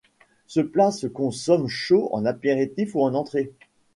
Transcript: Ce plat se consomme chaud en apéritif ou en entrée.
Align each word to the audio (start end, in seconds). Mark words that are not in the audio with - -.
Ce 0.47 0.59
plat 0.61 0.89
se 0.89 1.05
consomme 1.05 1.67
chaud 1.67 2.09
en 2.11 2.25
apéritif 2.25 2.95
ou 2.95 3.03
en 3.03 3.13
entrée. 3.13 3.51